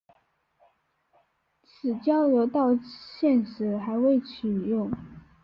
[1.61, 2.69] 此交流道
[3.19, 4.91] 现时还未启用。